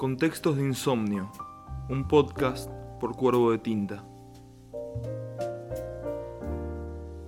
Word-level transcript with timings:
Contextos 0.00 0.56
de 0.56 0.62
Insomnio, 0.62 1.30
un 1.90 2.08
podcast 2.08 2.70
por 2.98 3.14
Cuervo 3.14 3.50
de 3.50 3.58
Tinta. 3.58 4.02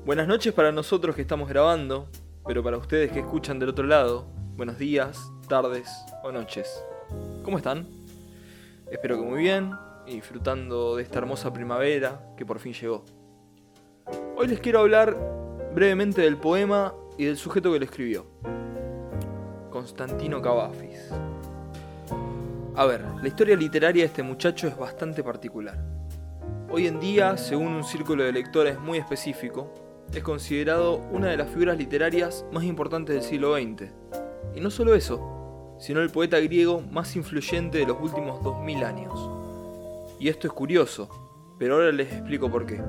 Buenas 0.07 0.27
noches 0.27 0.55
para 0.55 0.73
nosotros 0.73 1.15
que 1.15 1.21
estamos 1.21 1.51
grabando, 1.51 2.09
pero 2.47 2.63
para 2.63 2.79
ustedes 2.79 3.13
que 3.13 3.19
escuchan 3.19 3.59
del 3.59 3.69
otro 3.69 3.85
lado, 3.85 4.27
buenos 4.57 4.79
días, 4.79 5.21
tardes 5.51 5.87
o 6.25 6.33
noches. 6.33 6.83
¿Cómo 7.45 7.59
están? 7.59 7.87
Espero 8.91 9.19
que 9.19 9.23
muy 9.23 9.41
bien 9.41 9.73
y 10.07 10.15
disfrutando 10.15 10.97
de 10.97 11.03
esta 11.03 11.19
hermosa 11.19 11.53
primavera 11.53 12.23
que 12.39 12.47
por 12.47 12.59
fin 12.59 12.73
llegó. 12.73 13.05
Hoy 14.35 14.47
les 14.47 14.61
quiero 14.61 14.81
hablar 14.81 15.15
brevemente 15.75 16.23
del 16.23 16.39
poema 16.39 16.95
y 17.19 17.27
del 17.27 17.37
sujeto 17.37 17.71
que 17.71 17.81
lo 17.81 17.85
escribió. 17.85 18.25
Constantino 19.71 20.41
Cavafis. 20.41 21.13
A 22.75 22.87
ver, 22.87 23.05
la 23.21 23.29
historia 23.29 23.55
literaria 23.55 24.03
de 24.03 24.07
este 24.07 24.23
muchacho 24.23 24.67
es 24.67 24.79
bastante 24.79 25.23
particular. 25.23 25.77
Hoy 26.71 26.87
en 26.87 27.01
día, 27.01 27.37
según 27.37 27.75
un 27.75 27.85
círculo 27.85 28.25
de 28.25 28.33
lectores 28.33 28.81
muy 28.81 28.97
específico, 28.97 29.71
es 30.15 30.23
considerado 30.23 30.97
una 31.13 31.27
de 31.27 31.37
las 31.37 31.51
figuras 31.51 31.77
literarias 31.77 32.47
más 32.51 32.65
importantes 32.65 33.15
del 33.15 33.25
siglo 33.25 33.57
XX. 33.57 33.91
Y 34.55 34.61
no 34.61 34.71
solo 34.71 34.95
eso, 34.95 35.77
sino 35.79 36.01
el 36.01 36.09
poeta 36.09 36.41
griego 36.41 36.81
más 36.81 37.15
influyente 37.15 37.77
de 37.77 37.87
los 37.87 38.01
últimos 38.01 38.43
2000 38.43 38.85
años. 38.85 39.31
Y 40.19 40.31
esto 40.31 40.47
es 40.47 40.55
curioso, 40.55 41.11
pero 41.59 41.75
ahora 41.75 41.93
les 41.93 42.11
explico 42.11 42.51
por 42.51 42.65
qué. 42.65 42.81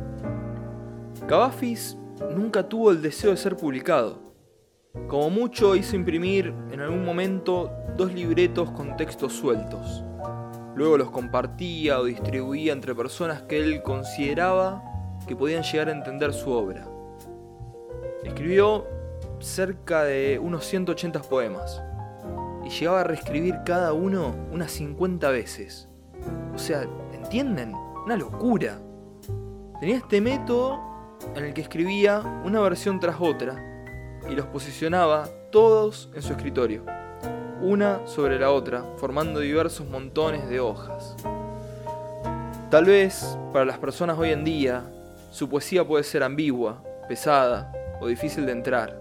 Cavafis 1.27 1.97
nunca 2.33 2.69
tuvo 2.69 2.91
el 2.91 3.01
deseo 3.01 3.31
de 3.31 3.37
ser 3.37 3.57
publicado. 3.57 4.32
Como 5.07 5.31
mucho 5.31 5.75
hizo 5.75 5.95
imprimir 5.95 6.53
en 6.71 6.79
algún 6.79 7.03
momento 7.03 7.71
dos 7.97 8.13
libretos 8.13 8.69
con 8.71 8.95
textos 8.95 9.33
sueltos. 9.33 10.03
Luego 10.75 10.99
los 10.99 11.09
compartía 11.09 11.99
o 11.99 12.05
distribuía 12.05 12.73
entre 12.73 12.93
personas 12.93 13.41
que 13.41 13.57
él 13.57 13.81
consideraba 13.81 14.83
que 15.27 15.35
podían 15.35 15.63
llegar 15.63 15.89
a 15.89 15.93
entender 15.93 16.31
su 16.31 16.51
obra. 16.51 16.87
Escribió 18.23 18.85
cerca 19.39 20.03
de 20.03 20.37
unos 20.37 20.63
180 20.65 21.23
poemas 21.23 21.81
y 22.63 22.69
llegaba 22.69 23.01
a 23.01 23.03
reescribir 23.03 23.61
cada 23.65 23.93
uno 23.93 24.35
unas 24.51 24.71
50 24.73 25.27
veces. 25.31 25.89
O 26.53 26.59
sea, 26.59 26.87
¿entienden? 27.13 27.73
Una 28.05 28.15
locura. 28.15 28.79
Tenía 29.79 29.97
este 29.97 30.21
método 30.21 30.79
en 31.35 31.45
el 31.45 31.53
que 31.55 31.61
escribía 31.61 32.19
una 32.45 32.61
versión 32.61 32.99
tras 32.99 33.17
otra 33.19 33.72
y 34.29 34.35
los 34.35 34.45
posicionaba 34.47 35.27
todos 35.51 36.09
en 36.13 36.21
su 36.21 36.33
escritorio, 36.33 36.83
una 37.61 38.05
sobre 38.07 38.39
la 38.39 38.51
otra, 38.51 38.83
formando 38.97 39.39
diversos 39.39 39.87
montones 39.87 40.49
de 40.49 40.59
hojas. 40.59 41.15
Tal 42.69 42.85
vez, 42.85 43.37
para 43.51 43.65
las 43.65 43.77
personas 43.77 44.17
hoy 44.17 44.31
en 44.31 44.43
día, 44.43 44.83
su 45.29 45.47
poesía 45.47 45.85
puede 45.85 46.03
ser 46.03 46.23
ambigua, 46.23 46.83
pesada 47.07 47.71
o 48.01 48.07
difícil 48.07 48.45
de 48.45 48.51
entrar. 48.51 48.99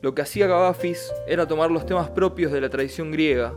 Lo 0.00 0.14
que 0.14 0.22
hacía 0.22 0.46
Cavafis 0.48 1.12
era 1.26 1.46
tomar 1.46 1.70
los 1.70 1.84
temas 1.84 2.08
propios 2.10 2.52
de 2.52 2.60
la 2.60 2.70
tradición 2.70 3.10
griega 3.10 3.52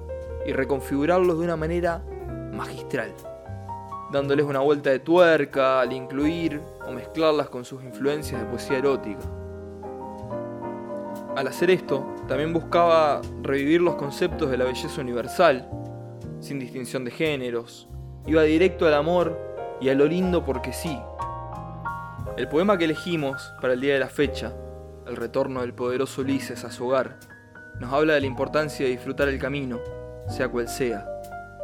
y 0.46 0.54
reconfigurarlos 0.54 1.38
de 1.38 1.46
una 1.46 1.56
manera 1.56 2.04
magistral, 2.52 3.14
dándoles 4.12 4.46
una 4.46 4.60
vuelta 4.60 4.90
de 4.90 5.00
tuerca 5.00 5.82
al 5.82 5.94
incluir 5.94 6.60
o 6.86 6.92
mezclarlas 6.92 7.50
con 7.50 7.64
sus 7.64 7.84
influencias 7.84 8.42
de 8.42 8.48
poesía 8.48 8.80
erótica. 8.80 9.43
Al 11.36 11.48
hacer 11.48 11.72
esto, 11.72 12.06
también 12.28 12.54
buscaba 12.54 13.20
revivir 13.42 13.82
los 13.82 13.96
conceptos 13.96 14.52
de 14.52 14.58
la 14.58 14.66
belleza 14.66 15.02
universal, 15.02 15.68
sin 16.40 16.60
distinción 16.60 17.04
de 17.06 17.12
géneros, 17.12 17.90
iba 18.28 18.44
directo 18.44 18.86
al 18.86 18.94
amor 18.94 19.40
y 19.82 19.90
a 19.90 19.96
lo 19.96 20.06
lindo 20.06 20.46
porque 20.46 20.74
sí. 20.74 20.96
El 22.38 22.48
poema 22.48 22.78
que 22.78 22.86
elegimos 22.86 23.52
para 23.62 23.74
el 23.74 23.82
día 23.82 23.96
de 23.96 24.00
la 24.00 24.10
fecha, 24.10 24.54
el 25.08 25.16
retorno 25.16 25.62
del 25.62 25.74
poderoso 25.74 26.22
Ulises 26.22 26.64
a 26.66 26.72
su 26.72 26.86
hogar, 26.88 27.20
nos 27.80 27.92
habla 27.92 28.14
de 28.14 28.22
la 28.22 28.28
importancia 28.28 28.86
de 28.86 28.92
disfrutar 28.92 29.28
el 29.28 29.40
camino, 29.40 29.80
sea 30.30 30.50
cual 30.50 30.70
sea, 30.70 31.10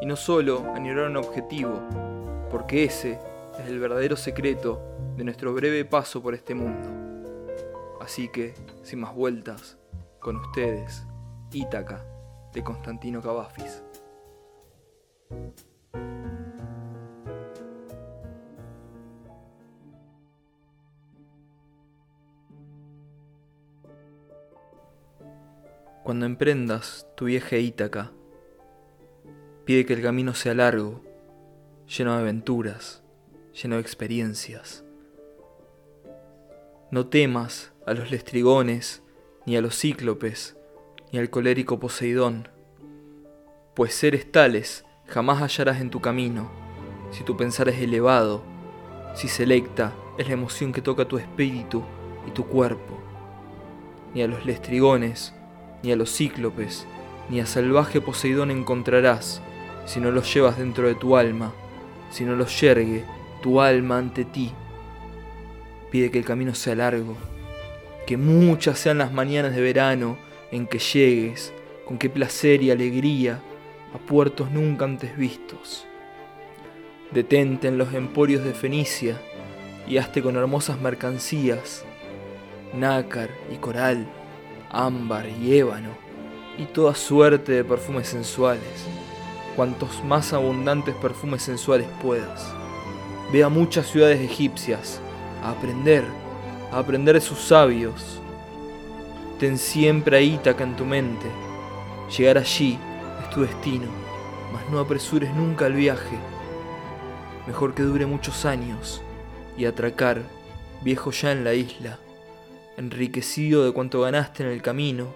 y 0.02 0.08
no 0.08 0.16
solo 0.16 0.66
anhelar 0.74 1.12
un 1.12 1.18
objetivo, 1.18 1.80
porque 2.50 2.86
ese 2.86 3.20
es 3.60 3.68
el 3.68 3.80
verdadero 3.80 4.16
secreto 4.16 4.82
de 5.16 5.24
nuestro 5.24 5.54
breve 5.54 5.86
paso 5.86 6.24
por 6.24 6.34
este 6.34 6.56
mundo. 6.56 6.99
Así 8.10 8.28
que, 8.28 8.56
sin 8.82 9.02
más 9.02 9.14
vueltas, 9.14 9.78
con 10.20 10.38
ustedes, 10.38 11.06
Ítaca, 11.52 12.04
de 12.52 12.64
Constantino 12.64 13.22
Cavafis. 13.22 13.84
Cuando 26.04 26.26
emprendas 26.26 27.06
tu 27.16 27.26
viaje 27.26 27.60
Ítaca, 27.60 28.12
pide 29.66 29.86
que 29.86 29.94
el 29.94 30.02
camino 30.02 30.34
sea 30.34 30.56
largo, 30.56 31.04
lleno 31.86 32.16
de 32.16 32.22
aventuras, 32.22 33.04
lleno 33.54 33.76
de 33.76 33.82
experiencias. 33.82 34.84
No 36.90 37.06
temas 37.06 37.72
a 37.90 37.96
los 37.96 38.12
lestrigones, 38.12 39.02
ni 39.48 39.58
a 39.58 39.62
los 39.62 39.76
cíclopes, 39.76 40.56
ni 41.12 41.18
al 41.18 41.32
colérico 41.32 41.80
Poseidón, 41.80 42.48
pues 43.74 43.96
seres 43.96 44.32
tales 44.32 44.86
jamás 45.08 45.42
hallarás 45.42 45.82
en 45.82 45.90
tu 45.90 46.00
camino, 46.00 46.52
si 47.10 47.24
tu 47.24 47.36
pensar 47.36 47.68
es 47.68 47.82
elevado, 47.82 48.44
si 49.16 49.28
selecta 49.28 49.92
es 50.20 50.28
la 50.28 50.36
emoción 50.36 50.72
que 50.72 50.84
toca 50.84 51.08
tu 51.08 51.18
espíritu 51.18 51.82
y 52.28 52.30
tu 52.30 52.46
cuerpo, 52.46 53.00
ni 54.14 54.22
a 54.22 54.28
los 54.28 54.46
lestrigones, 54.46 55.34
ni 55.82 55.92
a 55.92 55.96
los 55.96 56.16
cíclopes, 56.16 56.86
ni 57.28 57.40
a 57.40 57.48
salvaje 57.48 58.02
Poseidón 58.02 58.52
encontrarás, 58.52 59.42
si 59.88 60.00
no 60.00 60.12
los 60.12 60.32
llevas 60.32 60.60
dentro 60.60 60.88
de 60.88 60.94
tu 60.94 61.18
alma, 61.18 61.54
si 62.12 62.24
no 62.24 62.36
los 62.36 62.62
yergue 62.62 63.04
tu 63.42 63.62
alma 63.62 63.98
ante 63.98 64.26
ti. 64.26 64.52
Pide 65.90 66.12
que 66.12 66.20
el 66.20 66.26
camino 66.26 66.54
sea 66.54 66.76
largo, 66.76 67.18
que 68.10 68.18
muchas 68.18 68.80
sean 68.80 68.98
las 68.98 69.14
mañanas 69.14 69.54
de 69.54 69.62
verano 69.62 70.18
en 70.52 70.66
que 70.66 70.80
llegues, 70.80 71.54
con 71.86 72.00
qué 72.00 72.10
placer 72.10 72.64
y 72.64 72.72
alegría, 72.72 73.40
a 73.94 74.00
puertos 74.00 74.50
nunca 74.50 74.86
antes 74.86 75.16
vistos. 75.16 75.86
Detente 77.12 77.68
en 77.68 77.78
los 77.78 77.94
emporios 77.94 78.44
de 78.44 78.56
Fenicia 78.56 79.22
y 79.88 79.98
hazte 79.98 80.24
con 80.24 80.38
hermosas 80.38 80.82
mercancías, 80.82 81.86
nácar 82.74 83.30
y 83.54 83.58
coral, 83.58 84.08
ámbar 84.72 85.28
y 85.30 85.60
ébano, 85.60 85.92
y 86.58 86.66
toda 86.66 86.96
suerte 86.96 87.52
de 87.52 87.64
perfumes 87.64 88.08
sensuales, 88.08 88.88
cuantos 89.56 90.04
más 90.04 90.34
abundantes 90.34 90.96
perfumes 90.96 91.44
sensuales 91.44 91.86
puedas. 92.02 92.56
Ve 93.32 93.44
a 93.44 93.50
muchas 93.50 93.86
ciudades 93.86 94.20
egipcias 94.20 95.00
a 95.44 95.52
aprender, 95.52 96.06
a 96.72 96.80
aprender 96.80 97.16
de 97.16 97.22
sus 97.22 97.40
sabios. 97.40 98.20
Ten 99.40 99.58
siempre 99.58 100.18
a 100.18 100.22
Ítaca 100.22 100.64
en 100.64 100.76
tu 100.76 100.86
mente. 100.86 101.28
Llegar 102.18 102.38
allí 102.38 102.78
es 103.22 103.30
tu 103.30 103.42
destino, 103.42 103.88
mas 104.52 104.70
no 104.70 104.80
apresures 104.80 105.34
nunca 105.34 105.68
el 105.68 105.74
viaje. 105.74 106.18
Mejor 107.48 107.74
que 107.74 107.84
dure 107.84 108.06
muchos 108.06 108.46
años 108.46 109.02
y 109.58 109.66
atracar, 109.66 110.24
viejo 110.82 111.12
ya 111.12 111.32
en 111.32 111.44
la 111.44 111.54
isla, 111.54 112.00
enriquecido 112.78 113.66
de 113.66 113.72
cuanto 113.72 114.02
ganaste 114.02 114.44
en 114.44 114.50
el 114.50 114.62
camino, 114.62 115.14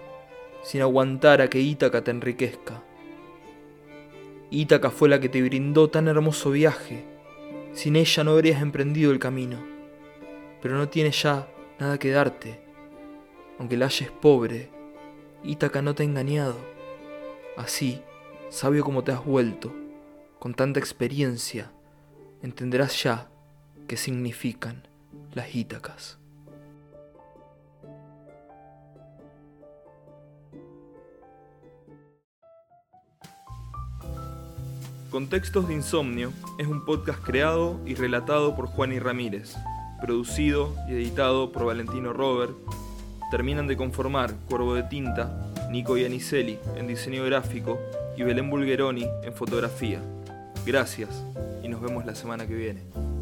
sin 0.62 0.80
aguantar 0.82 1.40
a 1.40 1.48
que 1.48 1.60
Ítaca 1.60 2.02
te 2.02 2.10
enriquezca. 2.10 2.82
Ítaca 4.50 4.90
fue 4.90 5.08
la 5.08 5.20
que 5.20 5.28
te 5.28 5.42
brindó 5.42 5.90
tan 5.90 6.08
hermoso 6.08 6.50
viaje, 6.50 7.04
sin 7.72 7.96
ella 7.96 8.24
no 8.24 8.32
habrías 8.32 8.62
emprendido 8.62 9.12
el 9.12 9.18
camino, 9.18 9.73
pero 10.64 10.78
no 10.78 10.88
tiene 10.88 11.10
ya 11.10 11.46
nada 11.78 11.98
que 11.98 12.10
darte, 12.10 12.58
aunque 13.58 13.76
la 13.76 13.84
halles 13.84 14.10
pobre, 14.10 14.70
Ítaca 15.42 15.82
no 15.82 15.94
te 15.94 16.04
ha 16.04 16.06
engañado. 16.06 16.56
Así, 17.58 18.00
sabio 18.48 18.82
como 18.82 19.04
te 19.04 19.12
has 19.12 19.22
vuelto, 19.22 19.74
con 20.38 20.54
tanta 20.54 20.80
experiencia, 20.80 21.70
entenderás 22.40 23.02
ya 23.02 23.28
qué 23.86 23.98
significan 23.98 24.88
las 25.34 25.54
Ítacas. 25.54 26.18
Contextos 35.10 35.68
de 35.68 35.74
Insomnio 35.74 36.32
es 36.58 36.66
un 36.66 36.86
podcast 36.86 37.22
creado 37.22 37.78
y 37.84 37.96
relatado 37.96 38.56
por 38.56 38.66
Juan 38.66 38.94
y 38.94 38.98
Ramírez, 38.98 39.56
producido 40.04 40.74
y 40.86 40.92
editado 40.92 41.50
por 41.50 41.64
Valentino 41.64 42.12
Robert. 42.12 42.52
Terminan 43.30 43.66
de 43.66 43.76
conformar 43.76 44.34
Cuervo 44.48 44.74
de 44.74 44.82
Tinta, 44.82 45.50
Nico 45.70 45.96
y 45.96 46.04
Anicelli 46.04 46.58
en 46.76 46.86
diseño 46.86 47.24
gráfico 47.24 47.80
y 48.16 48.22
Belén 48.22 48.50
Bulgeroni 48.50 49.06
en 49.22 49.32
fotografía. 49.32 50.02
Gracias 50.66 51.24
y 51.62 51.68
nos 51.68 51.80
vemos 51.80 52.04
la 52.04 52.14
semana 52.14 52.46
que 52.46 52.54
viene. 52.54 53.13